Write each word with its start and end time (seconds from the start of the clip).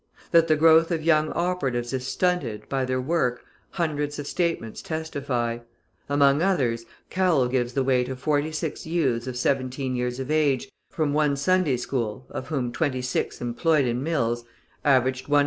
That 0.31 0.47
the 0.47 0.55
growth 0.55 0.89
of 0.89 1.03
young 1.03 1.29
operatives 1.33 1.93
is 1.93 2.07
stunted, 2.07 2.67
by 2.67 2.85
their 2.85 2.99
work, 2.99 3.45
hundreds 3.69 4.17
of 4.17 4.25
statements 4.25 4.81
testify; 4.81 5.59
among 6.09 6.41
others, 6.41 6.87
Cowell 7.11 7.47
gives 7.47 7.73
the 7.73 7.83
weight 7.83 8.09
of 8.09 8.17
46 8.19 8.87
youths 8.87 9.27
of 9.27 9.37
17 9.37 9.95
years 9.95 10.19
of 10.19 10.31
age, 10.31 10.69
from 10.89 11.13
one 11.13 11.35
Sunday 11.35 11.77
school, 11.77 12.25
of 12.31 12.47
whom 12.47 12.71
26 12.71 13.41
employed 13.41 13.85
in 13.85 14.01
mills, 14.01 14.43
averaged 14.83 15.27
104. 15.27 15.39